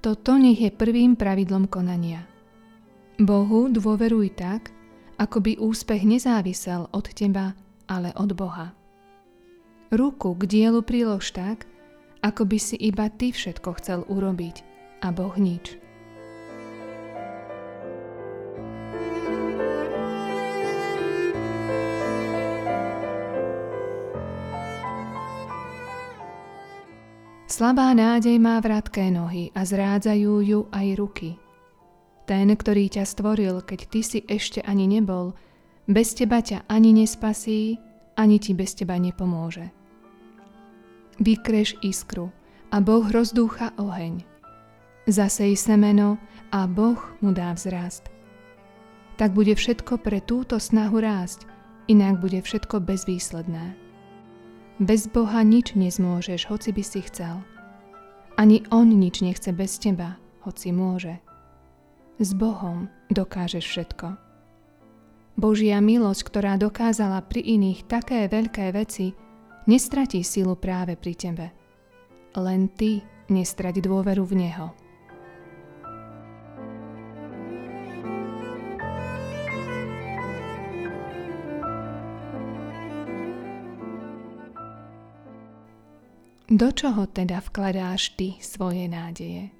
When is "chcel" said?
13.76-14.00, 57.04-57.44